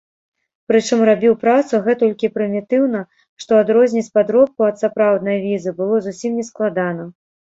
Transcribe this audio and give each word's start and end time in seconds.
Прычым 0.69 0.99
рабіў 1.09 1.33
працу 1.43 1.73
гэтулькі 1.87 2.27
прымітыўна, 2.37 3.01
што 3.45 3.51
адрозніць 3.65 4.13
падробку 4.15 4.67
ад 4.69 4.75
сапраўднай 4.85 5.37
візы 5.45 5.75
было 5.83 5.95
зусім 6.07 6.31
нескладана. 6.41 7.03